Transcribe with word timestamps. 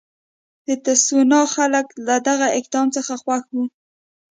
د 0.65 0.69
تسوانا 0.85 1.41
خلک 1.55 1.87
له 2.07 2.15
دغه 2.27 2.47
اقدام 2.59 2.87
څخه 2.95 3.13
خوښ 3.23 3.43
وو. 3.53 3.63